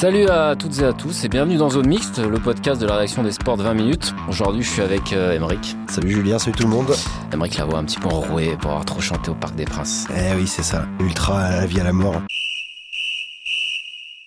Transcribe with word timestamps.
Salut 0.00 0.28
à 0.28 0.56
toutes 0.56 0.78
et 0.80 0.84
à 0.84 0.92
tous 0.94 1.24
et 1.24 1.28
bienvenue 1.28 1.56
dans 1.58 1.68
Zone 1.68 1.86
Mixte, 1.86 2.18
le 2.20 2.38
podcast 2.38 2.80
de 2.80 2.86
la 2.86 2.94
rédaction 2.94 3.22
des 3.22 3.32
sports 3.32 3.58
de 3.58 3.62
20 3.62 3.74
minutes. 3.74 4.14
Aujourd'hui, 4.28 4.62
je 4.62 4.70
suis 4.70 4.80
avec 4.82 5.12
euh, 5.12 5.32
Emeric. 5.34 5.76
Salut 5.90 6.10
Julien, 6.10 6.38
salut 6.38 6.56
tout 6.56 6.62
le 6.62 6.70
monde. 6.70 6.90
Emeric 7.34 7.58
la 7.58 7.66
voix 7.66 7.78
un 7.78 7.84
petit 7.84 7.98
peu 7.98 8.08
enrouée 8.08 8.56
pour 8.56 8.70
avoir 8.70 8.86
trop 8.86 9.00
chanté 9.00 9.30
au 9.30 9.34
Parc 9.34 9.54
des 9.56 9.66
Princes. 9.66 10.06
Eh 10.10 10.34
oui, 10.36 10.46
c'est 10.46 10.62
ça. 10.62 10.86
Ultra 11.00 11.40
à 11.42 11.50
la 11.60 11.66
vie 11.66 11.80
à 11.80 11.84
la 11.84 11.92
mort. 11.92 12.22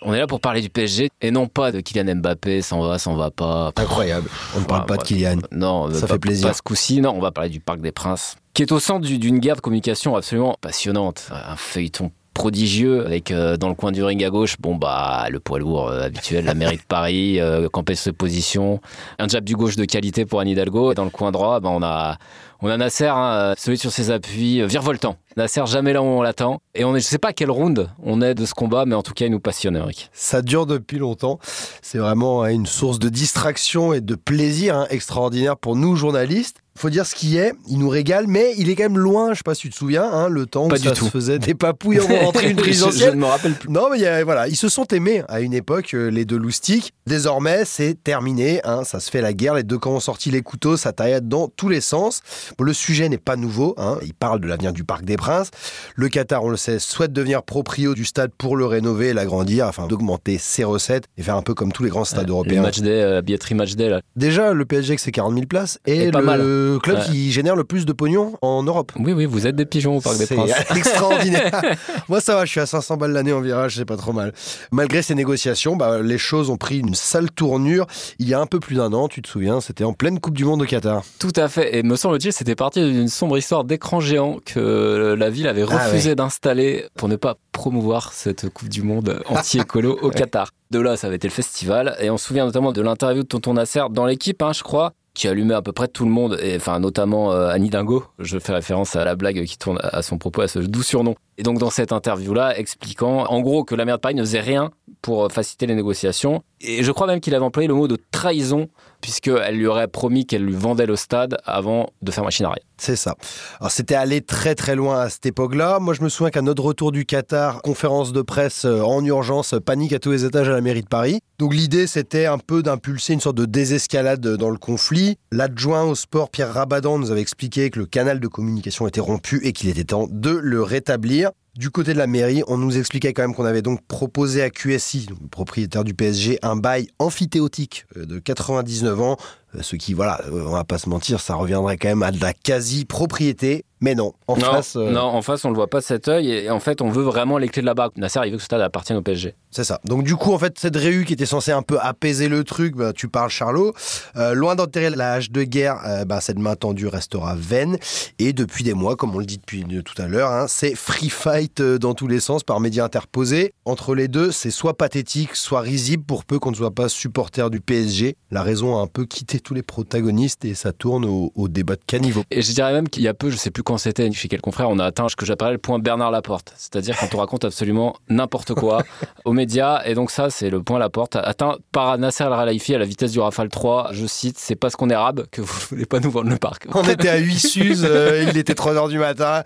On 0.03 0.13
est 0.13 0.19
là 0.19 0.27
pour 0.27 0.41
parler 0.41 0.61
du 0.61 0.69
PSG 0.69 1.09
et 1.21 1.31
non 1.31 1.47
pas 1.47 1.71
de 1.71 1.79
Kylian 1.79 2.15
Mbappé, 2.17 2.61
s'en 2.61 2.81
va, 2.85 2.99
s'en 2.99 3.15
va 3.15 3.31
pas. 3.31 3.71
Incroyable. 3.77 4.29
On 4.55 4.59
ne 4.59 4.65
parle 4.65 4.81
Ouais, 4.81 4.87
pas 4.87 4.97
de. 4.97 5.03
Kylian. 5.03 5.37
Non, 5.51 5.89
Ça 5.91 6.01
pas, 6.01 6.13
fait 6.13 6.19
plaisir. 6.19 6.49
Pas 6.49 6.53
ce 6.53 6.61
coup-ci, 6.61 7.01
non, 7.01 7.13
on 7.15 7.21
va 7.21 7.31
parler 7.31 7.49
du 7.49 7.61
Parc 7.61 7.79
des 7.79 7.93
Princes, 7.93 8.35
qui 8.53 8.61
est 8.63 8.71
au 8.71 8.79
centre 8.79 9.07
du- 9.07 9.17
d'une 9.17 9.39
guerre 9.39 9.55
de 9.55 9.61
communication 9.61 10.15
absolument 10.15 10.55
passionnante. 10.61 11.29
Un 11.31 11.55
feuilleton 11.55 12.11
prodigieux 12.33 13.05
avec 13.05 13.31
euh, 13.31 13.57
dans 13.57 13.69
le 13.69 13.75
coin 13.75 13.91
du 13.91 14.03
ring 14.03 14.23
à 14.23 14.29
gauche, 14.29 14.57
bon 14.59 14.75
bah 14.75 15.27
le 15.29 15.39
poids 15.39 15.59
lourd 15.59 15.89
euh, 15.89 16.03
habituel, 16.03 16.45
la 16.45 16.53
mairie 16.53 16.77
de 16.77 16.83
Paris, 16.87 17.39
euh, 17.39 17.67
ses 17.93 18.11
positions, 18.11 18.81
un 19.19 19.27
jab 19.27 19.43
du 19.43 19.55
gauche 19.55 19.75
de 19.75 19.85
qualité 19.85 20.25
pour 20.25 20.39
Anne 20.39 20.47
Hidalgo. 20.47 20.91
Et 20.91 20.95
dans 20.95 21.03
le 21.03 21.09
coin 21.09 21.31
droit, 21.31 21.59
bah, 21.59 21.69
on 21.71 21.83
a 21.83 22.17
on 22.63 22.69
a 22.69 22.77
Nasser, 22.77 23.07
hein, 23.07 23.33
euh, 23.33 23.53
solide 23.57 23.79
sur 23.79 23.91
ses 23.91 24.09
appuis, 24.11 24.61
euh, 24.61 24.65
virevoltant. 24.67 25.17
Nasser 25.35 25.61
jamais 25.65 25.93
là 25.93 26.01
où 26.01 26.05
on 26.05 26.21
l'attend. 26.21 26.61
Et 26.75 26.83
on 26.85 26.95
est, 26.95 26.99
je 26.99 27.05
sais 27.05 27.17
pas 27.17 27.29
à 27.29 27.33
quel 27.33 27.49
round 27.51 27.89
on 28.03 28.21
est 28.21 28.35
de 28.35 28.45
ce 28.45 28.53
combat, 28.53 28.85
mais 28.85 28.95
en 28.95 29.01
tout 29.03 29.13
cas 29.13 29.25
il 29.25 29.31
nous 29.31 29.39
passionne, 29.39 29.75
Eric. 29.75 30.09
Ça 30.13 30.41
dure 30.41 30.65
depuis 30.65 30.97
longtemps. 30.99 31.39
C'est 31.81 31.97
vraiment 31.97 32.43
hein, 32.43 32.49
une 32.49 32.65
source 32.67 32.99
de 32.99 33.09
distraction 33.09 33.93
et 33.93 34.01
de 34.01 34.15
plaisir 34.15 34.77
hein, 34.77 34.87
extraordinaire 34.89 35.57
pour 35.57 35.75
nous 35.75 35.95
journalistes. 35.95 36.57
Faut 36.75 36.89
dire 36.89 37.05
ce 37.05 37.13
qui 37.13 37.37
est, 37.37 37.53
il 37.67 37.77
nous 37.77 37.89
régale, 37.89 38.25
mais 38.27 38.55
il 38.57 38.67
est 38.67 38.75
quand 38.75 38.83
même 38.83 38.97
loin. 38.97 39.33
Je 39.33 39.37
sais 39.37 39.43
pas 39.45 39.53
si 39.53 39.61
tu 39.61 39.69
te 39.69 39.75
souviens, 39.75 40.05
hein, 40.11 40.27
le 40.27 40.47
temps 40.47 40.67
Pas 40.69 40.77
où 40.77 40.79
du 40.79 40.87
ça 40.87 40.95
tout. 40.95 41.05
se 41.05 41.11
faisait 41.11 41.37
des 41.37 41.53
papouilles 41.53 41.99
en 42.21 42.25
rentrée 42.25 42.45
une 42.49 42.53
je, 42.53 42.55
je 42.57 42.61
présidentielle. 42.61 43.13
ne 43.15 43.19
me 43.19 43.25
rappelle 43.27 43.53
plus. 43.53 43.69
Non, 43.69 43.89
mais 43.91 43.97
il 43.99 44.01
y 44.01 44.07
a- 44.07 44.23
voilà, 44.23 44.47
ils 44.47 44.55
se 44.55 44.69
sont 44.69 44.85
aimés 44.87 45.21
à 45.27 45.41
une 45.41 45.53
époque, 45.53 45.93
euh, 45.93 46.09
les 46.09 46.25
deux 46.25 46.37
loustiques. 46.37 46.91
Désormais, 47.05 47.63
c'est 47.65 48.03
terminé. 48.03 48.59
hein, 48.63 48.83
ça 48.85 48.99
se 48.99 49.11
fait 49.11 49.21
la 49.21 49.33
guerre. 49.33 49.53
Les 49.53 49.61
deux 49.63 49.77
camps 49.77 49.91
ont 49.93 49.99
sorti 49.99 50.31
les 50.31 50.41
couteaux. 50.41 50.75
Ça 50.75 50.93
taillade 50.93 51.27
dans 51.29 51.47
tous 51.47 51.69
les 51.69 51.81
sens. 51.81 52.21
Bon, 52.57 52.63
le 52.65 52.73
sujet 52.73 53.09
n'est 53.09 53.17
pas 53.17 53.35
nouveau. 53.35 53.73
Hein, 53.77 53.97
il 54.03 54.13
parle 54.13 54.39
de 54.39 54.47
l'avenir 54.47 54.73
du 54.73 54.83
Parc 54.83 55.03
des 55.05 55.17
Princes. 55.17 55.49
Le 55.95 56.07
Qatar, 56.09 56.43
on 56.43 56.49
le 56.49 56.57
sait, 56.57 56.79
souhaite 56.79 57.13
devenir 57.13 57.43
proprio 57.43 57.93
du 57.93 58.05
stade 58.05 58.31
pour 58.37 58.55
le 58.57 58.65
rénover 58.65 59.09
et 59.09 59.13
l'agrandir 59.13 59.67
afin 59.67 59.87
d'augmenter 59.87 60.37
ses 60.37 60.63
recettes 60.63 61.05
et 61.17 61.23
faire 61.23 61.35
un 61.35 61.41
peu 61.41 61.53
comme 61.53 61.71
tous 61.71 61.83
les 61.83 61.89
grands 61.89 62.05
stades 62.05 62.27
Le 62.27 62.31
européens. 62.31 62.61
match 62.61 62.79
day, 62.79 63.01
euh, 63.01 63.21
billetterie 63.21 63.55
match 63.55 63.75
day, 63.75 63.89
là. 63.89 64.01
Déjà, 64.15 64.53
le 64.53 64.65
PSG, 64.65 64.97
c'est 64.97 65.11
40 65.11 65.33
000 65.33 65.45
places 65.47 65.79
et 65.85 66.03
Et 66.05 66.11
pas 66.11 66.19
le 66.19 66.25
mal. 66.25 66.79
club 66.81 66.97
Ouais. 66.99 67.05
qui 67.05 67.31
génère 67.31 67.55
le 67.55 67.63
plus 67.63 67.85
de 67.85 67.93
pognon 67.93 68.33
en 68.41 68.61
Europe. 68.63 68.91
Oui, 68.99 69.13
oui, 69.13 69.25
vous 69.25 69.47
êtes 69.47 69.55
des 69.55 69.65
pigeons 69.65 69.97
au 69.97 70.01
Parc 70.01 70.17
des 70.17 70.25
C'est 70.25 70.35
Princes. 70.35 70.51
extraordinaire. 70.75 71.61
Moi, 72.09 72.21
ça 72.21 72.35
va, 72.35 72.45
je 72.45 72.51
suis 72.51 72.59
à 72.59 72.65
500 72.65 72.97
balles 72.97 73.11
l'année 73.11 73.33
en 73.33 73.41
virage, 73.41 73.75
c'est 73.77 73.85
pas 73.85 73.97
trop 73.97 74.13
mal. 74.13 74.33
Malgré 74.71 75.01
ces 75.01 75.15
négociations, 75.15 75.75
bah, 75.75 76.01
les 76.01 76.17
choses 76.17 76.49
ont 76.49 76.57
pris 76.57 76.79
une 76.79 76.93
sale 76.95 77.31
tournure. 77.31 77.87
Il 78.19 78.27
y 78.29 78.33
a 78.33 78.39
un 78.39 78.45
peu 78.45 78.59
plus 78.59 78.75
d'un 78.75 78.93
an, 78.93 79.07
tu 79.07 79.21
te 79.21 79.27
souviens, 79.27 79.61
c'était 79.61 79.83
en 79.83 79.93
pleine 79.93 80.19
Coupe 80.19 80.35
du 80.37 80.45
Monde 80.45 80.61
au 80.61 80.65
Qatar. 80.65 81.03
Tout 81.19 81.31
à 81.35 81.47
fait. 81.49 81.77
Et 81.77 81.83
me 81.83 81.95
semble-t-il, 81.95 82.31
c'était 82.43 82.55
parti 82.55 82.81
d'une 82.81 83.07
sombre 83.07 83.37
histoire 83.37 83.63
d'écran 83.63 84.01
géant 84.01 84.39
que 84.43 85.15
la 85.17 85.29
ville 85.29 85.47
avait 85.47 85.63
Ah 85.65 85.87
refusé 85.87 86.13
d'installer 86.13 86.87
pour 86.93 87.07
ne 87.07 87.15
pas 87.15 87.37
promouvoir 87.53 88.11
cette 88.11 88.49
Coupe 88.49 88.67
du 88.67 88.81
Monde 88.81 89.23
anti-écolo 89.29 89.97
au 90.01 90.09
Qatar. 90.09 90.49
De 90.69 90.79
là, 90.79 90.97
ça 90.97 91.07
avait 91.07 91.15
été 91.15 91.29
le 91.29 91.33
festival. 91.33 91.95
Et 92.01 92.09
on 92.09 92.17
se 92.17 92.27
souvient 92.27 92.43
notamment 92.43 92.73
de 92.73 92.81
l'interview 92.81 93.23
de 93.23 93.27
Tonton 93.29 93.53
Nasser 93.53 93.83
dans 93.91 94.05
l'équipe, 94.05 94.41
hein, 94.41 94.51
je 94.51 94.61
crois, 94.61 94.91
qui 95.13 95.29
allumait 95.29 95.53
à 95.53 95.61
peu 95.61 95.71
près 95.71 95.87
tout 95.87 96.03
le 96.03 96.11
monde, 96.11 96.37
et 96.41 96.57
enfin 96.57 96.79
notamment 96.79 97.31
euh, 97.31 97.47
Annie 97.47 97.69
Dingo. 97.69 98.03
Je 98.19 98.37
fais 98.39 98.51
référence 98.51 98.97
à 98.97 99.05
la 99.05 99.15
blague 99.15 99.41
qui 99.45 99.57
tourne 99.57 99.79
à 99.81 100.01
son 100.01 100.17
propos, 100.17 100.41
à 100.41 100.49
ce 100.49 100.59
doux 100.59 100.83
surnom. 100.83 101.15
Et 101.37 101.43
donc 101.43 101.59
dans 101.59 101.69
cette 101.69 101.93
interview-là, 101.93 102.57
expliquant 102.59 103.25
en 103.25 103.39
gros 103.39 103.63
que 103.63 103.73
la 103.73 103.85
maire 103.85 103.95
de 103.95 104.01
Paris 104.01 104.15
ne 104.15 104.23
faisait 104.23 104.41
rien 104.41 104.71
pour 105.01 105.23
euh, 105.23 105.29
faciliter 105.29 105.65
les 105.65 105.75
négociations. 105.75 106.43
Et 106.65 106.81
je 106.81 106.91
crois 106.93 107.07
même 107.07 107.19
qu'il 107.19 107.35
avait 107.35 107.43
employé 107.43 107.67
le 107.67 107.73
mot 107.73 107.89
de 107.89 107.97
trahison, 108.11 108.69
puisqu'elle 109.01 109.57
lui 109.57 109.67
aurait 109.67 109.89
promis 109.89 110.25
qu'elle 110.25 110.45
lui 110.45 110.55
vendait 110.55 110.85
le 110.85 110.95
stade 110.95 111.37
avant 111.43 111.89
de 112.01 112.09
faire 112.09 112.23
machine 112.23 112.45
arrière. 112.45 112.63
C'est 112.77 112.95
ça. 112.95 113.15
Alors, 113.59 113.69
c'était 113.69 113.95
allé 113.95 114.21
très 114.21 114.55
très 114.55 114.75
loin 114.75 115.01
à 115.01 115.09
cette 115.09 115.25
époque-là. 115.25 115.79
Moi, 115.79 115.93
je 115.93 116.01
me 116.01 116.07
souviens 116.07 116.31
qu'à 116.31 116.41
notre 116.41 116.63
retour 116.63 116.93
du 116.93 117.05
Qatar, 117.05 117.61
conférence 117.61 118.13
de 118.13 118.21
presse 118.21 118.63
euh, 118.63 118.81
en 118.81 119.03
urgence, 119.03 119.55
panique 119.65 119.91
à 119.91 119.99
tous 119.99 120.11
les 120.11 120.23
étages 120.23 120.47
à 120.47 120.53
la 120.53 120.61
mairie 120.61 120.83
de 120.83 120.87
Paris. 120.87 121.19
Donc, 121.37 121.53
l'idée, 121.53 121.85
c'était 121.85 122.27
un 122.27 122.37
peu 122.37 122.63
d'impulser 122.63 123.11
une 123.13 123.19
sorte 123.19 123.37
de 123.37 123.45
désescalade 123.45 124.25
dans 124.25 124.49
le 124.49 124.57
conflit. 124.57 125.17
L'adjoint 125.31 125.83
au 125.83 125.95
sport, 125.95 126.29
Pierre 126.29 126.53
Rabadan, 126.53 126.97
nous 126.97 127.11
avait 127.11 127.21
expliqué 127.21 127.69
que 127.69 127.79
le 127.79 127.85
canal 127.85 128.21
de 128.21 128.27
communication 128.27 128.87
était 128.87 129.01
rompu 129.01 129.41
et 129.43 129.51
qu'il 129.51 129.69
était 129.69 129.83
temps 129.83 130.07
de 130.09 130.31
le 130.31 130.63
rétablir. 130.63 131.31
Du 131.55 131.69
côté 131.69 131.93
de 131.93 131.99
la 131.99 132.07
mairie, 132.07 132.41
on 132.47 132.57
nous 132.57 132.79
expliquait 132.79 133.13
quand 133.13 133.21
même 133.21 133.35
qu'on 133.35 133.45
avait 133.45 133.61
donc 133.61 133.85
proposé 133.87 134.41
à 134.41 134.49
QSI, 134.49 135.05
le 135.07 135.27
propriétaire 135.27 135.83
du 135.83 135.93
PSG, 135.93 136.39
un 136.41 136.52
bail 136.55 136.87
amphithéotique 136.99 137.85
euh, 137.97 138.05
de 138.05 138.19
99 138.19 139.01
ans, 139.01 139.17
ce 139.61 139.75
qui, 139.75 139.93
voilà, 139.93 140.21
euh, 140.25 140.45
on 140.47 140.51
va 140.51 140.63
pas 140.63 140.77
se 140.77 140.89
mentir, 140.89 141.19
ça 141.19 141.35
reviendrait 141.35 141.77
quand 141.77 141.89
même 141.89 142.03
à 142.03 142.11
de 142.11 142.21
la 142.21 142.33
quasi-propriété. 142.33 143.65
Mais 143.81 143.95
non, 143.95 144.13
en 144.27 144.37
non, 144.37 144.45
face, 144.45 144.77
euh, 144.77 144.91
non, 144.91 145.01
en 145.01 145.21
face, 145.21 145.43
on 145.43 145.49
le 145.49 145.55
voit 145.55 145.69
pas 145.69 145.81
de 145.81 145.83
cet 145.83 146.07
œil, 146.07 146.31
et 146.31 146.49
en 146.49 146.61
fait, 146.61 146.81
on 146.81 146.89
veut 146.89 147.03
vraiment 147.03 147.37
les 147.37 147.49
clés 147.49 147.61
de 147.61 147.65
la 147.65 147.73
barque. 147.73 147.97
Nasser, 147.97 148.21
il 148.23 148.31
veut 148.31 148.37
que 148.37 148.41
ce 148.41 148.45
stade 148.45 148.61
appartienne 148.61 148.97
au 148.97 149.01
PSG. 149.01 149.35
c'est 149.51 149.65
ça. 149.65 149.81
Donc 149.83 150.05
du 150.05 150.15
coup, 150.15 150.31
en 150.31 150.39
fait, 150.39 150.57
cette 150.57 150.77
réu 150.77 151.03
qui 151.03 151.11
était 151.11 151.25
censée 151.25 151.51
un 151.51 151.63
peu 151.63 151.77
apaiser 151.81 152.29
le 152.29 152.45
truc, 152.45 152.77
bah, 152.77 152.93
tu 152.93 153.09
parles 153.09 153.29
Charlot, 153.29 153.73
euh, 154.15 154.35
loin 154.35 154.55
d'enterrer 154.55 154.89
la 154.89 155.11
hache 155.11 155.31
de 155.31 155.43
guerre, 155.43 155.81
euh, 155.85 156.05
bah, 156.05 156.21
cette 156.21 156.39
main 156.39 156.55
tendue 156.55 156.87
restera 156.87 157.35
vaine. 157.35 157.77
Et 158.19 158.31
depuis 158.31 158.63
des 158.63 158.73
mois, 158.73 158.95
comme 158.95 159.13
on 159.15 159.19
le 159.19 159.25
dit 159.25 159.37
depuis 159.37 159.65
euh, 159.69 159.81
tout 159.81 160.01
à 160.01 160.07
l'heure, 160.07 160.31
hein, 160.31 160.45
c'est 160.47 160.75
free 160.75 161.09
fight 161.09 161.59
euh, 161.59 161.77
dans 161.77 161.93
tous 161.93 162.07
les 162.07 162.21
sens 162.21 162.43
par 162.43 162.61
médias 162.61 162.85
interposés. 162.85 163.53
Entre 163.65 163.95
les 163.95 164.07
deux, 164.07 164.31
c'est 164.31 164.49
soit 164.49 164.77
pathétique, 164.77 165.35
soit 165.35 165.59
risible 165.59 166.05
pour 166.05 166.23
peu 166.23 166.39
qu'on 166.39 166.51
ne 166.51 166.55
soit 166.55 166.71
pas 166.71 166.87
supporter 166.87 167.49
du 167.49 167.59
PSG. 167.59 168.15
La 168.31 168.43
raison 168.43 168.77
a 168.77 168.81
un 168.81 168.87
peu 168.87 169.05
quitté 169.05 169.41
tous 169.43 169.53
les 169.53 169.61
protagonistes 169.61 170.45
et 170.45 170.55
ça 170.55 170.73
tourne 170.73 171.05
au, 171.05 171.31
au 171.35 171.47
débat 171.47 171.75
de 171.75 171.81
caniveau. 171.85 172.23
Et 172.31 172.41
je 172.41 172.51
dirais 172.53 172.73
même 172.73 172.89
qu'il 172.89 173.03
y 173.03 173.07
a 173.07 173.13
peu, 173.13 173.29
je 173.29 173.37
sais 173.37 173.51
plus 173.51 173.63
quand 173.63 173.77
c'était, 173.77 174.11
chez 174.11 174.27
quel 174.27 174.41
confrère, 174.41 174.69
on 174.69 174.79
a 174.79 174.85
atteint 174.85 175.09
ce 175.09 175.15
que 175.15 175.25
j'appellerais 175.25 175.53
le 175.53 175.57
point 175.59 175.79
Bernard 175.79 176.11
Laporte. 176.11 176.53
C'est-à-dire 176.57 176.97
quand 176.97 177.13
on 177.13 177.19
raconte 177.19 177.45
absolument 177.45 177.95
n'importe 178.09 178.53
quoi 178.53 178.83
aux 179.25 179.33
médias. 179.33 179.83
Et 179.85 179.93
donc 179.93 180.11
ça, 180.11 180.29
c'est 180.29 180.49
le 180.49 180.63
point 180.63 180.79
Laporte, 180.79 181.15
atteint 181.15 181.57
par 181.71 181.97
Nasser 181.97 182.23
Al-Khelaifi 182.23 182.75
à 182.75 182.77
la 182.77 182.85
vitesse 182.85 183.11
du 183.11 183.19
Rafale 183.19 183.49
3. 183.49 183.89
Je 183.91 184.05
cite, 184.05 184.37
c'est 184.39 184.55
parce 184.55 184.75
qu'on 184.75 184.89
est 184.89 184.95
arabe 184.95 185.25
que 185.31 185.41
vous 185.41 185.53
voulez 185.69 185.85
pas 185.85 185.99
nous 185.99 186.11
vendre 186.11 186.29
le 186.29 186.37
parc. 186.37 186.67
On 186.73 186.83
était 186.83 187.09
à 187.09 187.17
8 187.17 187.39
Suse, 187.39 187.85
euh, 187.87 188.25
il 188.29 188.37
était 188.37 188.53
3h 188.53 188.89
du 188.89 188.97
matin. 188.97 189.43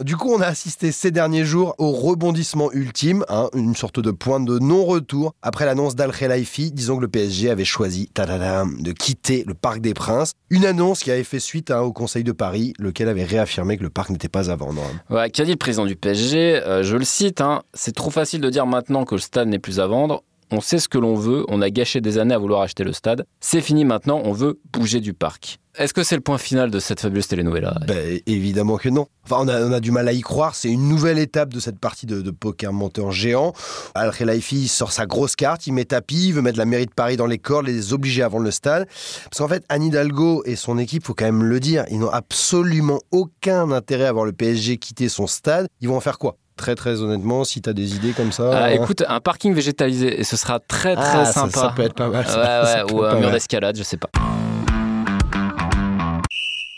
Du 0.00 0.16
coup, 0.16 0.32
on 0.32 0.40
a 0.40 0.46
assisté 0.46 0.92
ces 0.92 1.10
derniers 1.10 1.44
jours 1.44 1.74
au 1.78 1.90
rebondissement 1.90 2.72
ultime, 2.72 3.24
hein, 3.28 3.48
une 3.54 3.74
sorte 3.74 4.00
de 4.00 4.10
point 4.10 4.40
de 4.40 4.58
non-retour 4.58 5.34
après 5.42 5.66
l'annonce 5.66 5.94
d'Al 5.94 6.12
Khelaifi 6.12 6.70
disant 6.70 6.96
que 6.96 7.02
le 7.02 7.08
PSG 7.08 7.50
avait 7.50 7.64
choisi 7.64 8.08
de 8.16 8.92
quitter 8.92 9.39
le 9.46 9.54
Parc 9.54 9.80
des 9.80 9.94
Princes. 9.94 10.32
Une 10.50 10.64
annonce 10.66 11.00
qui 11.00 11.10
avait 11.10 11.24
fait 11.24 11.38
suite 11.40 11.70
hein, 11.70 11.80
au 11.80 11.92
Conseil 11.92 12.24
de 12.24 12.32
Paris, 12.32 12.72
lequel 12.78 13.08
avait 13.08 13.24
réaffirmé 13.24 13.76
que 13.76 13.82
le 13.82 13.90
parc 13.90 14.10
n'était 14.10 14.28
pas 14.28 14.50
à 14.50 14.56
vendre. 14.56 14.82
hein. 14.82 15.14
Ouais, 15.14 15.30
qu'a 15.30 15.44
dit 15.44 15.52
le 15.52 15.56
président 15.56 15.86
du 15.86 15.96
PSG 15.96 16.56
Euh, 16.66 16.82
Je 16.82 16.96
le 16.96 17.04
cite, 17.04 17.40
hein, 17.40 17.62
c'est 17.74 17.94
trop 17.94 18.10
facile 18.10 18.40
de 18.40 18.50
dire 18.50 18.66
maintenant 18.66 19.04
que 19.04 19.14
le 19.14 19.20
stade 19.20 19.48
n'est 19.48 19.58
plus 19.58 19.80
à 19.80 19.86
vendre. 19.86 20.22
On 20.52 20.60
sait 20.60 20.78
ce 20.78 20.88
que 20.88 20.98
l'on 20.98 21.14
veut, 21.14 21.44
on 21.48 21.62
a 21.62 21.70
gâché 21.70 22.00
des 22.00 22.18
années 22.18 22.34
à 22.34 22.38
vouloir 22.38 22.62
acheter 22.62 22.82
le 22.82 22.92
stade. 22.92 23.24
C'est 23.38 23.60
fini 23.60 23.84
maintenant, 23.84 24.20
on 24.24 24.32
veut 24.32 24.58
bouger 24.72 25.00
du 25.00 25.14
parc. 25.14 25.60
Est-ce 25.76 25.94
que 25.94 26.02
c'est 26.02 26.16
le 26.16 26.20
point 26.20 26.38
final 26.38 26.72
de 26.72 26.80
cette 26.80 26.98
fabuleuse 26.98 27.28
telenovela 27.28 27.76
Ben, 27.86 28.18
évidemment 28.26 28.76
que 28.76 28.88
non. 28.88 29.06
Enfin, 29.24 29.36
on 29.38 29.72
a, 29.72 29.78
du 29.78 29.92
mal 29.92 30.08
à 30.08 30.12
y 30.12 30.20
croire. 30.20 30.56
C'est 30.56 30.68
une 30.68 30.88
nouvelle 30.88 31.20
étape 31.20 31.54
de 31.54 31.60
cette 31.60 31.78
partie 31.78 32.06
de, 32.06 32.28
poker 32.32 32.72
monteur 32.72 33.12
géant. 33.12 33.52
Al 33.94 34.10
Khelaifi 34.10 34.66
sort 34.66 34.90
sa 34.90 35.06
grosse 35.06 35.36
carte, 35.36 35.68
il 35.68 35.72
met 35.72 35.84
tapis, 35.84 36.28
il 36.28 36.34
veut 36.34 36.42
mettre 36.42 36.58
la 36.58 36.64
mairie 36.64 36.86
de 36.86 36.92
Paris 36.92 37.16
dans 37.16 37.26
les 37.26 37.38
cordes, 37.38 37.66
les 37.66 37.92
obliger 37.92 38.24
à 38.24 38.28
vendre 38.28 38.44
le 38.44 38.50
stade. 38.50 38.88
Parce 39.24 39.38
qu'en 39.38 39.48
fait, 39.48 39.64
Anne 39.68 39.84
Hidalgo 39.84 40.42
et 40.44 40.56
son 40.56 40.76
équipe, 40.78 41.04
faut 41.04 41.14
quand 41.14 41.26
même 41.26 41.44
le 41.44 41.60
dire, 41.60 41.84
ils 41.88 42.00
n'ont 42.00 42.10
absolument 42.10 43.00
aucun 43.12 43.70
intérêt 43.70 44.06
à 44.06 44.12
voir 44.12 44.24
le 44.24 44.32
PSG 44.32 44.76
quitter 44.78 45.08
son 45.08 45.28
stade. 45.28 45.68
Ils 45.80 45.88
vont 45.88 45.96
en 45.96 46.00
faire 46.00 46.18
quoi? 46.18 46.36
Très 46.60 46.74
très 46.74 47.00
honnêtement, 47.00 47.44
si 47.44 47.62
tu 47.62 47.70
as 47.70 47.72
des 47.72 47.96
idées 47.96 48.12
comme 48.12 48.32
ça. 48.32 48.50
Ah, 48.52 48.64
hein. 48.64 48.68
Écoute, 48.68 49.02
un 49.08 49.20
parking 49.20 49.54
végétalisé, 49.54 50.20
et 50.20 50.24
ce 50.24 50.36
sera 50.36 50.60
très 50.60 50.94
très 50.94 51.20
Ah, 51.20 51.24
sympa. 51.24 51.58
Ça, 51.58 51.72
peut 51.74 51.80
être 51.80 51.94
pas 51.94 52.08
mal. 52.10 52.26
Ouais, 52.26 52.30
ça. 52.30 52.66
Ça 52.66 52.84
ouais, 52.84 52.92
peut 52.92 52.94
ou 52.96 53.02
un 53.02 53.14
mur 53.14 53.30
d'escalade, 53.30 53.78
je 53.78 53.82
sais 53.82 53.96
pas. 53.96 54.10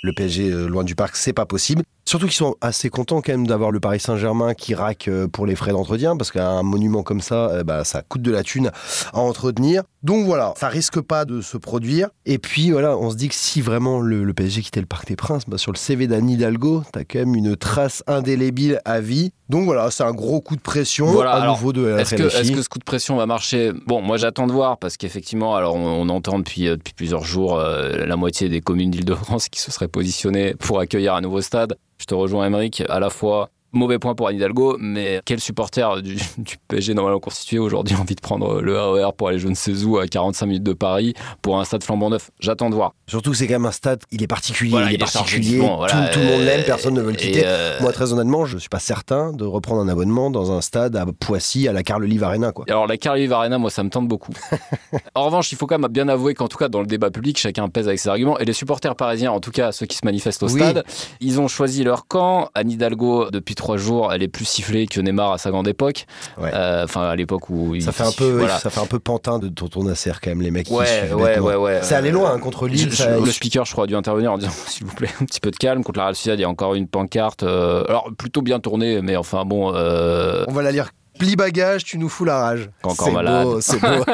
Le 0.04 0.12
PSG 0.12 0.50
euh, 0.50 0.66
loin 0.68 0.84
du 0.84 0.94
parc, 0.94 1.16
c'est 1.16 1.32
pas 1.32 1.46
possible. 1.46 1.82
Surtout 2.12 2.26
qu'ils 2.26 2.36
sont 2.36 2.56
assez 2.60 2.90
contents 2.90 3.22
quand 3.22 3.32
même 3.32 3.46
d'avoir 3.46 3.70
le 3.70 3.80
Paris 3.80 3.98
Saint-Germain 3.98 4.52
qui 4.52 4.74
raque 4.74 5.08
euh, 5.08 5.28
pour 5.28 5.46
les 5.46 5.56
frais 5.56 5.72
d'entretien, 5.72 6.14
parce 6.14 6.30
qu'un 6.30 6.62
monument 6.62 7.02
comme 7.02 7.22
ça, 7.22 7.48
euh, 7.48 7.64
bah, 7.64 7.84
ça 7.84 8.02
coûte 8.02 8.20
de 8.20 8.30
la 8.30 8.42
thune 8.42 8.70
à 9.14 9.18
entretenir. 9.18 9.84
Donc 10.02 10.26
voilà, 10.26 10.52
ça 10.58 10.68
risque 10.68 11.00
pas 11.00 11.24
de 11.24 11.40
se 11.40 11.56
produire. 11.56 12.10
Et 12.26 12.36
puis 12.36 12.70
voilà, 12.70 12.98
on 12.98 13.10
se 13.10 13.16
dit 13.16 13.30
que 13.30 13.34
si 13.34 13.62
vraiment 13.62 13.98
le, 13.98 14.24
le 14.24 14.34
PSG 14.34 14.60
quittait 14.60 14.80
le 14.80 14.86
Parc 14.86 15.06
des 15.08 15.16
Princes, 15.16 15.44
bah, 15.48 15.56
sur 15.56 15.72
le 15.72 15.78
CV 15.78 16.06
d'Anne 16.06 16.28
Hidalgo, 16.28 16.82
t'as 16.92 17.04
quand 17.04 17.20
même 17.20 17.34
une 17.34 17.56
trace 17.56 18.04
indélébile 18.06 18.82
à 18.84 19.00
vie. 19.00 19.32
Donc 19.48 19.64
voilà, 19.64 19.90
c'est 19.90 20.02
un 20.02 20.12
gros 20.12 20.42
coup 20.42 20.56
de 20.56 20.60
pression 20.60 21.06
Voilà, 21.06 21.32
à 21.32 21.42
alors, 21.42 21.56
nouveau 21.56 21.72
de 21.72 21.82
la 21.82 22.00
Est-ce 22.00 22.14
que, 22.14 22.22
est-ce 22.24 22.52
que 22.52 22.62
ce 22.62 22.68
coup 22.68 22.78
de 22.78 22.84
pression 22.84 23.16
va 23.16 23.24
marcher? 23.24 23.72
Bon, 23.86 24.02
moi 24.02 24.18
j'attends 24.18 24.46
de 24.46 24.52
voir 24.52 24.76
parce 24.76 24.98
qu'effectivement, 24.98 25.54
alors 25.54 25.76
on, 25.76 26.02
on 26.02 26.08
entend 26.10 26.38
depuis, 26.38 26.68
euh, 26.68 26.76
depuis 26.76 26.94
plusieurs 26.94 27.24
jours 27.24 27.58
euh, 27.58 28.04
la 28.04 28.16
moitié 28.16 28.50
des 28.50 28.60
communes 28.60 28.90
d'Île-de-France 28.90 29.48
qui 29.48 29.60
se 29.60 29.70
seraient 29.70 29.88
positionnées 29.88 30.54
pour 30.58 30.78
accueillir 30.78 31.14
un 31.14 31.22
nouveau 31.22 31.40
stade. 31.40 31.76
Je 32.02 32.06
te 32.06 32.14
rejoins, 32.16 32.46
Émeric, 32.46 32.82
à 32.88 32.98
la 32.98 33.10
fois. 33.10 33.50
Mauvais 33.72 33.98
point 33.98 34.14
pour 34.14 34.28
Anne 34.28 34.36
Hidalgo, 34.36 34.76
mais 34.78 35.20
quel 35.24 35.40
supporter 35.40 36.02
du, 36.02 36.16
du 36.38 36.56
PSG 36.68 36.94
normalement 36.94 37.20
constitué 37.20 37.58
aujourd'hui 37.58 37.96
a 37.96 38.00
envie 38.00 38.14
de 38.14 38.20
prendre 38.20 38.60
le 38.60 38.78
RER 38.78 39.10
pour 39.16 39.28
aller 39.28 39.38
je 39.38 39.48
ne 39.48 39.54
sais 39.54 39.84
où 39.84 39.98
à 39.98 40.06
45 40.06 40.46
minutes 40.46 40.62
de 40.62 40.72
Paris 40.74 41.14
pour 41.40 41.58
un 41.58 41.64
stade 41.64 41.82
flambant 41.82 42.10
neuf? 42.10 42.30
J'attends 42.40 42.68
de 42.70 42.74
voir. 42.74 42.92
Surtout 43.06 43.30
que 43.30 43.36
c'est 43.36 43.46
quand 43.46 43.54
même 43.54 43.66
un 43.66 43.72
stade, 43.72 44.00
il 44.10 44.22
est 44.22 44.26
particulier, 44.26 44.70
Voilà, 44.72 44.86
il 44.88 44.92
est 44.92 44.96
il 44.96 45.02
est 45.02 45.06
chargé 45.06 45.36
particulier, 45.38 45.58
voilà, 45.76 46.08
tout, 46.08 46.14
tout 46.14 46.18
le 46.20 46.26
monde 46.26 46.40
euh, 46.40 46.44
l'aime, 46.44 46.64
personne 46.64 46.94
ne 46.94 47.00
veut 47.00 47.10
le 47.10 47.16
quitter. 47.16 47.42
euh, 47.46 47.78
Moi 47.80 47.92
très 47.92 48.12
honnêtement, 48.12 48.44
je 48.44 48.58
suis 48.58 48.68
pas 48.68 48.78
certain 48.78 49.32
de 49.32 49.44
reprendre 49.44 49.80
un 49.80 49.88
abonnement 49.88 50.30
dans 50.30 50.52
un 50.52 50.60
stade 50.60 50.94
à 50.96 51.06
Poissy, 51.06 51.66
à 51.68 51.72
la 51.72 51.82
Carle-Live 51.82 52.24
Arena. 52.24 52.52
Quoi. 52.52 52.64
Alors 52.68 52.86
la 52.86 52.96
Carlive 52.96 53.32
Arena, 53.32 53.58
moi, 53.58 53.70
ça 53.70 53.82
me 53.82 53.88
tente 53.90 54.06
beaucoup. 54.08 54.32
en 55.14 55.24
revanche, 55.24 55.50
il 55.52 55.56
faut 55.56 55.66
quand 55.66 55.78
même 55.78 55.90
bien 55.90 56.08
avouer 56.08 56.34
qu'en 56.34 56.48
tout 56.48 56.58
cas, 56.58 56.68
dans 56.68 56.80
le 56.80 56.86
débat 56.86 57.10
public, 57.10 57.38
chacun 57.38 57.68
pèse 57.68 57.86
avec 57.88 57.98
ses 57.98 58.08
arguments. 58.08 58.38
Et 58.38 58.44
les 58.44 58.52
supporters 58.52 58.94
parisiens, 58.96 59.30
en 59.32 59.40
tout 59.40 59.50
cas 59.50 59.72
ceux 59.72 59.86
qui 59.86 59.96
se 59.96 60.04
manifestent 60.04 60.42
au 60.42 60.46
Oui. 60.50 60.60
stade, 60.60 60.84
ils 61.20 61.40
ont 61.40 61.48
choisi 61.48 61.84
leur 61.84 62.06
camp. 62.06 62.50
Anne 62.54 62.70
Hidalgo, 62.70 63.30
depuis 63.30 63.54
trois 63.62 63.76
jours, 63.76 64.12
elle 64.12 64.22
est 64.22 64.28
plus 64.28 64.44
sifflée 64.44 64.86
que 64.86 65.00
Neymar 65.00 65.32
à 65.32 65.38
sa 65.38 65.50
grande 65.50 65.68
époque. 65.68 66.06
Ouais. 66.38 66.50
Euh, 66.52 66.84
Enfin, 66.84 67.02
à 67.08 67.14
l'époque 67.16 67.48
où 67.48 67.74
il 67.74 67.82
Ça 67.82 67.92
fait 67.92 68.02
un 68.02 68.12
peu, 68.12 68.30
voilà. 68.38 68.58
ça 68.58 68.70
fait 68.70 68.80
un 68.80 68.86
peu 68.86 68.98
pantin 68.98 69.38
de 69.38 69.48
tonton 69.48 69.84
Nasser 69.84 70.12
quand 70.22 70.30
même 70.30 70.42
les 70.42 70.50
mecs. 70.50 70.68
Ouais, 70.70 71.10
ouais, 71.12 71.38
ouais, 71.38 71.54
ouais. 71.54 71.78
C'est 71.82 71.94
allé 71.94 72.10
loin 72.10 72.32
hein, 72.34 72.38
contre 72.38 72.66
Lille. 72.66 72.90
je- 72.90 72.96
ça- 72.96 73.18
le 73.18 73.30
speaker, 73.30 73.64
je 73.64 73.72
crois, 73.72 73.84
a 73.84 73.86
dû 73.86 73.94
intervenir 73.96 74.32
en 74.32 74.38
disant 74.38 74.50
s'il 74.66 74.84
vous 74.86 74.94
plaît, 74.94 75.08
un 75.20 75.24
petit 75.24 75.40
peu 75.40 75.50
de 75.50 75.56
calme. 75.56 75.84
Contre 75.84 75.98
la 75.98 76.04
Real 76.06 76.14
Sociedad, 76.16 76.38
il 76.38 76.42
y 76.42 76.44
a 76.44 76.48
encore 76.48 76.74
une 76.74 76.88
pancarte. 76.88 77.42
euh, 77.44 77.84
alors, 77.88 78.08
plutôt 78.18 78.42
bien 78.42 78.58
tournée, 78.60 79.00
mais 79.00 79.16
enfin 79.16 79.44
bon. 79.44 79.72
euh, 79.74 80.44
On 80.48 80.52
va 80.52 80.62
la 80.62 80.72
lire. 80.72 80.90
Plie 81.18 81.36
bagage, 81.36 81.84
tu 81.84 81.98
nous 81.98 82.08
fous 82.08 82.24
la 82.24 82.38
rage. 82.40 82.70
Encore 82.82 83.06
C'est 83.06 83.12
malade. 83.12 83.44
beau, 83.44 83.60
c'est 83.60 83.78
beau. 83.80 83.86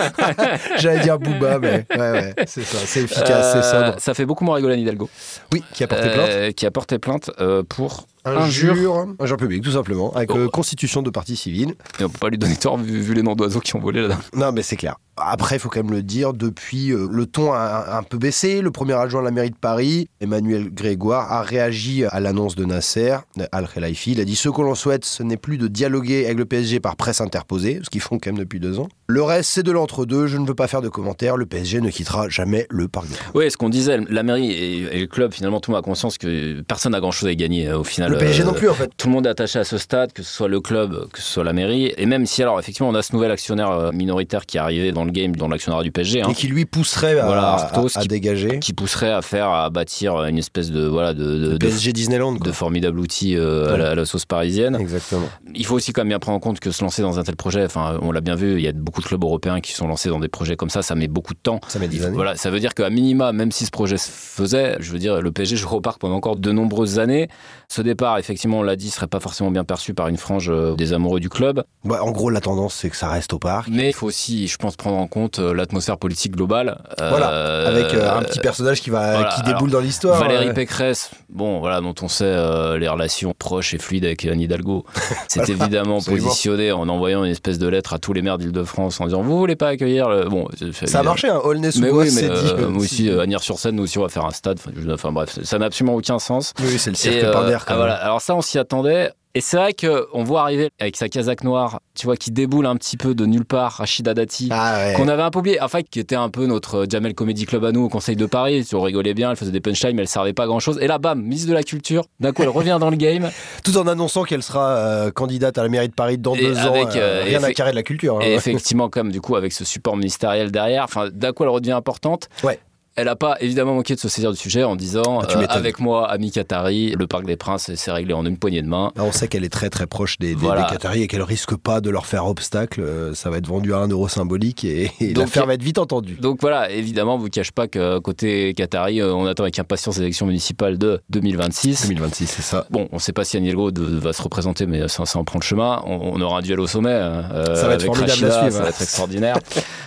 J'allais 0.79 1.01
dire 1.01 1.19
Booba, 1.19 1.59
mais 1.61 1.87
ouais, 1.97 2.11
ouais, 2.13 2.35
c'est 2.47 2.65
ça, 2.65 2.79
c'est 2.85 3.03
efficace, 3.03 3.53
c'est 3.53 3.63
sobre. 3.63 3.95
ça 4.01 4.15
fait 4.15 4.27
beaucoup 4.27 4.45
moins 4.45 4.57
rigoler 4.57 4.77
Hidalgo. 4.77 5.09
Oui, 5.53 5.63
qui 5.73 5.85
a 5.85 5.87
porté 5.87 6.11
plainte. 6.11 6.29
Euh, 6.29 6.51
Qui 6.53 6.67
a 6.67 6.71
porté 6.71 6.99
plainte 6.99 7.31
euh, 7.41 7.63
pour 7.67 8.07
Injure, 8.37 9.07
injure 9.19 9.37
public, 9.37 9.63
tout 9.63 9.73
simplement, 9.73 10.13
avec 10.15 10.31
Oh. 10.33 10.37
euh, 10.39 10.49
constitution 10.49 11.03
de 11.03 11.11
partie 11.11 11.37
civile. 11.37 11.75
Et 12.01 12.05
on 12.05 12.09
peut 12.09 12.19
pas 12.19 12.29
lui 12.29 12.39
donner 12.39 12.57
tort 12.57 12.77
vu, 12.79 12.99
vu 13.01 13.15
les 13.15 13.23
noms 13.23 13.35
d'oiseaux 13.35 13.61
qui 13.61 13.75
ont 13.77 13.81
volé 13.81 14.03
là-dedans. 14.03 14.19
Non, 14.37 14.53
mais 14.53 14.63
c'est 14.63 14.77
clair. 14.77 14.97
Après, 15.21 15.57
il 15.57 15.59
faut 15.59 15.69
quand 15.69 15.83
même 15.83 15.91
le 15.93 16.03
dire, 16.05 16.33
depuis, 16.33 16.93
euh, 16.93 17.09
le 17.11 17.27
ton 17.27 17.53
a 17.53 17.87
un, 17.93 17.99
un 17.99 18.03
peu 18.05 18.19
baissé. 18.19 18.61
Le 18.61 18.71
premier 18.71 18.93
adjoint 18.93 19.21
de 19.21 19.25
la 19.27 19.33
mairie 19.33 19.51
de 19.51 19.57
Paris, 19.57 20.09
Emmanuel 20.21 20.71
Grégoire, 20.73 21.33
a 21.33 21.43
réagi 21.43 22.05
à 22.05 22.21
l'annonce 22.21 22.55
de 22.55 22.65
Nasser 22.65 23.17
Al-Khelaifi. 23.51 24.13
Il 24.13 24.21
a 24.21 24.25
dit 24.25 24.37
Ce 24.37 24.49
que 24.49 24.61
l'on 24.63 24.75
souhaite, 24.77 25.05
ce 25.05 25.23
n'est 25.25 25.37
plus 25.37 25.59
de 25.59 25.67
dialoguer 25.67 26.25
avec 26.27 26.39
le 26.39 26.45
PSG 26.45 26.79
par 26.81 26.95
presse 26.97 27.21
interposée, 27.21 27.81
ce 27.83 27.91
qu'ils 27.91 28.01
font 28.01 28.19
quand 28.19 28.31
même 28.31 28.39
depuis 28.39 28.61
deux 28.61 28.79
ans. 28.79 28.89
Le 29.09 29.23
reste, 29.23 29.51
c'est 29.51 29.63
de 29.65 29.73
l'entre-deux. 29.73 30.27
Je 30.29 30.37
ne 30.37 30.47
veux 30.47 30.55
pas 30.55 30.69
faire 30.69 30.83
de 30.83 30.89
commentaires. 30.89 31.37
Le 31.37 31.47
PSG 31.47 31.81
ne 31.81 31.91
quittera 31.91 32.29
jamais 32.29 32.67
le 32.71 32.87
Parc 32.89 33.09
des 33.09 33.15
Princes. 33.15 33.31
Oui, 33.35 33.51
ce 33.51 33.57
qu'on 33.57 33.71
disait, 33.71 33.99
la 34.09 34.23
mairie 34.23 34.53
et, 34.53 34.97
et 34.99 35.01
le 35.01 35.07
club, 35.07 35.33
finalement, 35.33 35.59
tout 35.61 35.71
le 35.73 35.77
monde 35.77 35.85
a 35.85 35.87
conscience 35.87 36.17
que 36.19 36.61
personne 36.61 36.93
n'a 36.93 37.01
grand-chose 37.01 37.29
à 37.29 37.33
y 37.33 37.37
gagner 37.37 37.69
euh, 37.69 37.79
au 37.79 37.85
final. 37.85 38.13
Le 38.13 38.18
PSG 38.19 38.43
Euh, 38.43 38.47
non 38.47 38.53
plus, 38.53 38.69
en 38.69 38.75
fait. 38.75 38.91
Tout 38.97 39.09
le 39.09 39.13
monde 39.15 39.27
est 39.27 39.31
attaché 39.31 39.59
à 39.59 39.65
ce 39.65 39.79
stade, 39.79 40.13
que 40.13 40.23
ce 40.23 40.33
soit 40.33 40.49
le 40.49 40.61
club, 40.61 41.09
que 41.13 41.21
ce 41.21 41.33
soit 41.33 41.45
la 41.45 41.53
mairie. 41.53 41.93
Et 41.97 42.07
même 42.07 42.27
si, 42.27 42.43
alors, 42.43 42.59
effectivement, 42.59 42.89
on 42.89 42.95
a 42.95 43.03
ce 43.03 43.13
nouvel 43.15 43.31
actionnaire 43.31 43.71
euh, 43.71 43.93
minoritaire 43.93 44.47
qui 44.47 44.57
est 44.57 44.61
arrivé 44.61 44.93
dans 44.93 45.05
le 45.05 45.11
game, 45.11 45.35
dans 45.37 45.49
l'actionnaire 45.49 45.83
du 45.83 45.91
PSG, 45.93 46.23
hein, 46.23 46.29
Et 46.31 46.35
qui 46.35 46.47
lui 46.49 46.65
pousserait 46.65 47.19
à, 47.19 47.27
Voilà, 47.27 47.43
à- 47.51 47.55
Arthos 47.65 47.97
à 47.97 48.03
qui- 48.03 48.09
dégager. 48.09 48.59
qui 48.59 48.73
pousserait 48.73 49.11
à 49.13 49.23
faire, 49.23 49.49
à 49.51 49.71
bâtir 49.71 50.23
une 50.25 50.39
espèce 50.39 50.71
de, 50.71 50.87
voilà, 50.87 51.15
de, 51.15 51.25
de, 51.39 51.53
de, 51.53 51.57
PSG 51.59 51.93
Disneyland, 51.93 52.33
de 52.35 52.53
formidable 52.53 52.99
outil 52.99 53.37
euh, 53.37 53.75
à, 53.75 53.77
la, 53.77 53.91
à 53.91 53.95
la 53.95 54.05
sauce 54.05 54.25
parisienne. 54.25 54.77
Exactement. 54.81 55.29
Il 55.55 55.65
faut 55.67 55.75
aussi 55.77 55.93
quand 55.93 56.01
même 56.03 56.09
bien 56.09 56.19
prendre 56.19 56.37
en 56.37 56.41
compte 56.41 56.61
que 56.61 56.71
se 56.71 56.83
lancer 56.83 57.03
dans 57.03 57.19
un 57.19 57.23
tel 57.23 57.37
projet, 57.37 57.65
enfin, 57.65 57.99
on 58.03 58.13
l'a 58.13 58.21
bien 58.21 58.35
vu, 58.35 58.55
il 58.55 58.61
y 58.63 58.69
a 58.69 58.73
beaucoup 58.73 59.01
de 59.01 59.07
clubs 59.07 59.23
européens 59.23 59.61
qui 59.61 59.73
sont 59.73 59.87
lancés 59.89 60.09
dans 60.09 60.21
des 60.21 60.29
projets 60.29 60.57
comme 60.57 60.71
ça, 60.71 60.83
ça 60.83 60.95
met 60.95 61.09
beaucoup 61.09 61.35
de 61.35 61.39
temps. 61.41 61.61
Ça 61.69 61.79
met 61.79 61.89
10 61.89 62.05
années. 62.05 62.15
Voilà, 62.15 62.37
ça 62.37 62.51
veut 62.51 62.61
dire 62.61 62.75
qu'à 62.75 62.91
minima, 62.91 63.33
même 63.33 63.53
si 63.53 63.65
ce 63.67 63.71
projet 63.71 63.97
se 63.97 64.11
faisait, 64.11 64.77
je 64.81 64.93
veux 64.93 64.99
dire, 64.99 65.21
le 65.21 65.31
PSG 65.33 65.57
jouera 65.57 65.77
au 65.77 65.81
parc 65.81 66.01
pendant 66.01 66.15
encore 66.17 66.37
de 66.37 66.53
nombreuses 66.53 66.99
années. 66.99 67.29
Ce 67.69 67.83
départ, 67.99 68.19
effectivement, 68.19 68.61
on 68.61 68.63
l'a 68.63 68.77
dit, 68.77 68.91
serait 68.91 69.09
pas 69.09 69.19
forcément 69.19 69.51
bien 69.51 69.65
perçu 69.65 69.93
par 69.93 70.07
une 70.07 70.17
frange 70.17 70.51
euh, 70.51 70.77
des 70.77 70.93
amoureux 70.93 71.19
du 71.19 71.29
club. 71.29 71.65
Bah, 71.85 71.99
en 72.03 72.13
gros, 72.13 72.31
la 72.31 72.41
tendance, 72.41 72.75
c'est 72.75 72.91
que 72.91 72.97
ça 72.97 73.09
reste 73.09 73.33
au 73.33 73.41
parc. 73.41 73.69
Mais 73.71 73.89
il 73.89 73.93
faut 73.93 74.07
aussi, 74.07 74.47
je 74.47 74.57
pense, 74.57 74.77
prendre 74.77 74.99
en 74.99 75.09
compte 75.09 75.41
euh, 75.41 75.53
l'atmosphère 75.53 75.99
politique 75.99 76.37
globale. 76.37 76.81
Voilà, 76.99 77.31
Euh, 77.31 77.69
avec 77.69 77.95
euh, 77.95 78.19
un 78.19 78.23
petit 78.23 78.39
personnage 78.39 78.81
qui, 78.81 78.91
va, 78.91 79.17
voilà, 79.17 79.29
qui 79.35 79.43
déboule 79.43 79.69
alors, 79.69 79.81
dans 79.81 79.81
l'histoire. 79.81 80.21
Valérie 80.21 80.49
ouais. 80.49 80.55
Pécresse, 80.55 81.11
bon, 81.29 81.61
voilà, 81.61 81.81
dont 81.81 81.95
on 82.03 82.09
sait 82.09 82.25
euh, 82.25 82.79
les 82.79 82.89
relations 82.89 83.35
proches 83.37 83.75
et 83.75 83.79
fluides 83.79 84.05
avec 84.05 84.25
Anne 84.25 84.41
Hidalgo, 84.41 84.85
s'est 85.29 85.43
évidemment 85.49 86.01
positionné 86.01 86.73
en 86.73 86.89
envoyant 86.89 87.25
une 87.25 87.31
espèce 87.31 87.59
de 87.59 87.69
lettre 87.69 87.95
à 87.95 87.99
tous 87.99 88.13
les 88.13 88.23
maires 88.23 88.39
d'Île-de-France 88.39 89.01
en 89.01 89.07
disant 89.07 89.23
Vous 89.23 89.39
voulez 89.39 89.57
pas 89.57 89.69
accueillir 89.69 90.09
le... 90.09 90.25
Bon, 90.29 90.49
Ça 90.73 91.01
a 91.01 91.03
marché, 91.03 91.29
hein. 91.29 91.41
Aulnay-sous-Bois 91.43 92.05
Mais 92.05 92.11
oui, 92.11 92.11
mais 92.15 92.29
dit. 92.29 92.55
moi 92.69 92.83
aussi, 92.83 93.09
euh, 93.09 93.23
Agnières-sur-Seine, 93.23 93.77
nous 93.77 93.85
aussi, 93.85 93.99
on 93.99 94.03
va 94.03 94.09
faire 94.09 94.27
un 94.27 94.31
stade. 94.31 94.59
Enfin, 94.91 95.13
bref, 95.13 95.39
ça 95.43 95.59
n'a 95.59 95.67
absolument 95.67 95.97
aucun 95.97 96.19
sens. 96.19 96.53
Oui, 96.61 96.79
c'est 96.79 96.91
le 96.91 96.97
cirque 96.97 97.31
par 97.33 97.45
d'air, 97.45 97.65
quand 97.65 97.75
ah, 97.75 97.79
même. 97.79 97.88
Voilà. 97.89 98.05
Alors 98.05 98.21
ça, 98.21 98.35
on 98.35 98.43
s'y 98.43 98.59
attendait. 98.59 99.11
Et 99.35 99.41
c'est 99.41 99.57
vrai 99.59 99.73
qu'on 99.73 100.25
voit 100.25 100.41
arriver 100.41 100.71
avec 100.81 100.97
sa 100.97 101.09
casaque 101.09 101.45
noire, 101.45 101.79
tu 101.95 102.07
vois, 102.07 102.17
qui 102.17 102.33
déboule 102.33 102.67
un 102.67 102.75
petit 102.77 102.97
peu 102.97 103.15
de 103.15 103.25
nulle 103.27 103.45
part, 103.45 103.73
Rachida 103.75 104.13
Dati. 104.15 104.49
Ah 104.51 104.79
ouais. 104.79 104.95
Qu'on 104.95 105.07
avait 105.07 105.23
un 105.23 105.31
peu 105.31 105.39
oublié, 105.41 105.61
enfin, 105.61 105.83
qui 105.83 106.01
était 106.01 106.17
un 106.17 106.29
peu 106.31 106.47
notre 106.47 106.87
Jamel 106.91 107.15
Comedy 107.15 107.45
Club 107.45 107.65
à 107.65 107.71
nous 107.71 107.83
au 107.85 107.89
Conseil 107.89 108.17
de 108.17 108.27
Paris. 108.27 108.67
On 108.73 108.81
rigolait 108.81 109.15
bien, 109.15 109.31
elle 109.31 109.37
faisait 109.37 109.53
des 109.53 109.61
punchlines, 109.61 109.95
mais 109.95 110.03
elle 110.03 110.09
servait 110.09 110.33
pas 110.33 110.45
à 110.45 110.47
grand 110.47 110.59
chose. 110.59 110.79
Et 110.81 110.89
là, 110.89 110.99
bam, 110.99 111.21
ministre 111.23 111.49
de 111.51 111.55
la 111.55 111.63
Culture, 111.63 112.07
d'un 112.19 112.33
coup, 112.33 112.43
elle 112.43 112.49
revient 112.49 112.79
dans 112.81 112.91
le 112.91 112.97
game. 112.97 113.31
Tout 113.65 113.77
en 113.77 113.87
annonçant 113.87 114.25
qu'elle 114.25 114.43
sera 114.43 114.71
euh, 114.71 115.11
candidate 115.13 115.57
à 115.59 115.63
la 115.63 115.69
mairie 115.69 115.89
de 115.89 115.95
Paris 115.95 116.19
dans 116.19 116.35
Et 116.35 116.41
deux 116.41 116.57
ans. 116.59 116.71
avec, 116.75 116.97
euh, 116.97 117.21
euh, 117.21 117.25
rien 117.25 117.43
à 117.45 117.53
carrer 117.53 117.71
de 117.73 117.77
la 117.77 117.85
culture. 117.85 118.17
hein. 118.17 118.23
Et 118.25 118.33
effectivement, 118.35 118.89
comme 118.89 119.13
du 119.13 119.21
coup, 119.21 119.37
avec 119.37 119.53
ce 119.53 119.65
support 119.65 119.97
ministériel 119.97 120.51
derrière, 120.51 120.87
d'un 121.13 121.33
coup, 121.33 121.45
elle 121.45 121.51
redevient 121.51 121.73
importante. 121.73 122.29
Ouais. 122.43 122.59
Elle 122.99 123.05
n'a 123.07 123.17
pas 123.17 123.37
évidemment 123.41 123.75
manqué 123.75 123.95
de 123.95 124.01
se 124.01 124.09
saisir 124.09 124.33
du 124.33 124.37
sujet 124.37 124.65
en 124.65 124.75
disant 124.77 125.21
Ah, 125.23 125.27
euh, 125.39 125.47
avec 125.51 125.79
moi, 125.79 126.11
ami 126.11 126.31
Qatari, 126.33 126.95
le 126.99 127.07
Parc 127.07 127.25
des 127.27 127.37
Princes, 127.37 127.71
c'est 127.75 127.93
réglé 127.93 128.13
en 128.13 128.27
une 128.27 128.37
poignée 128.39 128.61
de 128.61 128.67
main. 128.69 128.91
Là, 128.97 129.05
on 129.05 129.13
sait 129.13 129.29
qu'elle 129.29 129.45
est 129.45 129.49
très 129.53 129.71
très 129.71 129.87
proche 129.87 130.19
des, 130.19 130.31
des, 130.31 130.35
Voilà. 130.35 130.63
des 130.65 130.69
Qataris 130.73 131.03
et 131.03 131.07
qu'elle 131.07 131.23
risque 131.23 131.57
pas 131.57 131.81
de 131.81 131.91
leur 131.91 132.07
faire 132.07 132.27
obstacle. 132.27 132.81
Euh, 132.81 133.15
Ça 133.15 133.31
va 133.31 133.39
être 133.39 133.47
vendu 133.47 133.73
à 133.73 133.79
un 133.79 133.89
euro 133.89 134.09
symbolique 134.09 134.65
et, 134.65 134.91
et 135.01 135.13
Donc, 135.13 135.25
l'affaire 135.27 135.47
va 135.47 135.55
être 135.55 135.63
vite 135.63 135.79
entendue. 135.79 136.15
Donc 136.21 136.39
voilà, 136.41 136.71
évidemment, 136.71 137.17
vous 137.19 137.25
ne 137.27 137.31
cache 137.31 137.53
pas 137.53 137.69
que 137.69 137.99
côté 138.01 138.53
Qatari, 138.55 139.01
euh, 139.01 139.15
on 139.15 139.27
attend 139.27 139.45
avec 139.45 139.59
impatience 139.61 139.97
les 139.97 140.03
élections 140.03 140.27
municipales 140.27 140.77
de 140.77 141.01
2026. 141.11 141.83
2026, 141.89 142.27
c'est 142.27 142.43
ça. 142.43 142.67
Bon, 142.71 142.89
on 142.91 142.97
ne 142.97 143.01
sait 143.01 143.13
pas 143.13 143.25
si 143.25 143.37
Anne 143.37 143.45
Hidalgo 143.45 143.71
va 143.77 144.13
se 144.13 144.23
représenter, 144.23 144.67
mais 144.67 144.89
ça, 144.89 145.07
ça 145.07 145.19
en 145.21 145.25
prend 145.25 145.39
le 145.39 145.45
chemin. 145.45 145.83
On, 145.87 146.15
on 146.15 146.21
aura 146.21 146.39
un 146.39 146.43
duel 146.43 146.59
au 146.61 146.67
sommet. 146.67 146.91
euh, 146.91 147.55
Ça 147.55 147.69
va 147.69 147.75
être 147.75 147.83
avec 147.83 147.87
formidable 147.87 148.25
à 148.25 148.29
Rachida, 148.29 148.41
suivre, 148.41 148.53
Ça 148.53 148.59
va 148.61 148.67
hein. 148.67 148.71
être 148.71 148.83
extraordinaire. 148.83 149.39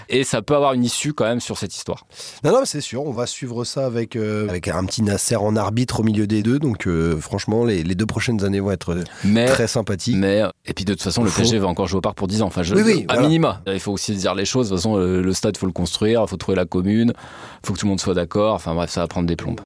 Et 0.07 0.23
ça 0.23 0.41
peut 0.41 0.55
avoir 0.55 0.73
une 0.73 0.83
issue 0.83 1.13
quand 1.13 1.25
même 1.25 1.39
sur 1.41 1.57
cette 1.57 1.75
histoire. 1.75 2.05
Non, 2.43 2.51
non, 2.51 2.61
c'est 2.65 2.81
sûr, 2.81 3.00
on 3.05 3.11
va 3.11 3.25
suivre 3.25 3.63
ça 3.63 3.85
avec, 3.85 4.15
euh, 4.15 4.47
avec 4.49 4.67
un 4.67 4.83
petit 4.85 5.01
Nasser 5.03 5.35
en 5.35 5.55
arbitre 5.55 5.99
au 5.99 6.03
milieu 6.03 6.27
des 6.27 6.43
deux. 6.43 6.59
Donc, 6.59 6.87
euh, 6.87 7.17
franchement, 7.17 7.65
les, 7.65 7.83
les 7.83 7.95
deux 7.95 8.05
prochaines 8.05 8.43
années 8.43 8.59
vont 8.59 8.71
être 8.71 8.93
euh, 8.93 9.03
Mais 9.23 9.45
très 9.45 9.67
sympathiques. 9.67 10.15
Mais, 10.17 10.41
et 10.65 10.73
puis 10.73 10.85
de 10.85 10.93
toute 10.93 11.01
façon, 11.03 11.23
le 11.23 11.29
PSG 11.29 11.57
va 11.59 11.67
encore 11.67 11.87
jouer 11.87 11.97
au 11.99 12.01
parc 12.01 12.15
pour 12.17 12.27
10 12.27 12.41
ans. 12.41 12.47
Enfin, 12.47 12.63
je, 12.63 12.75
Oui, 12.75 12.81
oui, 12.85 13.05
à 13.07 13.13
voilà. 13.13 13.27
minima. 13.27 13.61
Il 13.67 13.79
faut 13.79 13.91
aussi 13.91 14.15
dire 14.15 14.35
les 14.35 14.45
choses. 14.45 14.69
De 14.69 14.75
toute 14.75 14.79
façon, 14.83 14.97
le, 14.97 15.21
le 15.21 15.33
stade, 15.33 15.55
il 15.55 15.59
faut 15.59 15.65
le 15.65 15.71
construire, 15.71 16.21
il 16.25 16.29
faut 16.29 16.37
trouver 16.37 16.55
la 16.55 16.65
commune, 16.65 17.13
il 17.15 17.67
faut 17.67 17.73
que 17.73 17.79
tout 17.79 17.85
le 17.85 17.89
monde 17.89 17.99
soit 18.01 18.13
d'accord. 18.13 18.53
Enfin 18.55 18.73
bref, 18.75 18.89
ça 18.89 19.01
va 19.01 19.07
prendre 19.07 19.27
des 19.27 19.35
plombes. 19.35 19.61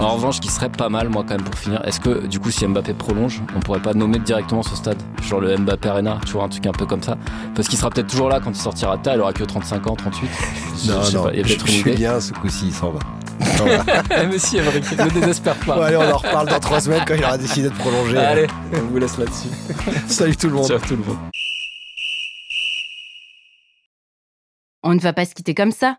En 0.00 0.14
revanche, 0.14 0.40
qui 0.40 0.48
serait 0.48 0.70
pas 0.70 0.88
mal, 0.88 1.10
moi, 1.10 1.22
quand 1.28 1.34
même, 1.36 1.44
pour 1.44 1.54
finir, 1.54 1.82
est-ce 1.86 2.00
que, 2.00 2.26
du 2.26 2.40
coup, 2.40 2.50
si 2.50 2.66
Mbappé 2.66 2.94
prolonge, 2.94 3.42
on 3.54 3.60
pourrait 3.60 3.82
pas 3.82 3.92
nommer 3.92 4.18
directement 4.18 4.62
ce 4.62 4.74
stade 4.74 4.96
Genre 5.22 5.40
le 5.40 5.56
Mbappé 5.58 5.88
Arena, 5.90 6.18
tu 6.24 6.32
vois, 6.32 6.44
un 6.44 6.48
truc 6.48 6.66
un 6.66 6.72
peu 6.72 6.86
comme 6.86 7.02
ça? 7.02 7.18
Parce 7.54 7.68
qu'il 7.68 7.78
sera 7.78 7.90
peut-être 7.90 8.06
toujours 8.06 8.30
là 8.30 8.40
quand 8.42 8.50
il 8.50 8.56
sortira 8.56 8.96
de 8.96 9.02
terre, 9.02 9.14
il 9.16 9.20
aura 9.20 9.34
que 9.34 9.44
35 9.44 9.86
ans, 9.88 9.96
38. 9.96 10.28
Je- 10.84 10.90
Non, 10.92 11.02
je 11.02 11.06
sais 11.10 11.16
non, 11.16 11.22
pas, 11.24 11.32
il 11.34 11.38
y 11.40 11.42
a 11.42 11.46
je, 11.46 11.58
je 11.58 11.66
suis 11.70 11.92
bien, 11.94 12.18
ce 12.18 12.32
coup-ci, 12.32 12.68
il 12.68 12.72
s'en 12.72 12.92
va. 12.92 12.98
Il 13.40 13.46
s'en 13.58 13.66
va. 13.66 13.84
Eh, 14.22 14.26
mais 14.26 14.38
si, 14.38 14.56
Emeric, 14.56 14.90
ne 14.98 15.08
désespère 15.10 15.54
pas. 15.56 15.74
Bon, 15.76 15.82
allez, 15.82 15.96
on 15.98 16.10
en 16.10 16.16
reparle 16.16 16.48
dans 16.48 16.60
trois 16.60 16.80
semaines 16.80 17.04
quand 17.06 17.14
il 17.14 17.22
aura 17.24 17.36
décidé 17.36 17.68
de 17.68 17.74
prolonger. 17.74 18.16
Allez, 18.16 18.46
on 18.72 18.80
vous 18.90 18.98
laisse 18.98 19.18
là-dessus. 19.18 19.48
Salut 20.08 20.36
tout 20.36 20.48
le 20.48 20.54
monde. 20.54 20.66
Ciao 20.66 20.78
tout 20.78 20.96
le 20.96 21.04
monde. 21.04 21.18
On 24.82 24.94
ne 24.94 25.00
va 25.00 25.12
pas 25.12 25.26
se 25.26 25.34
quitter 25.34 25.54
comme 25.54 25.72
ça. 25.72 25.98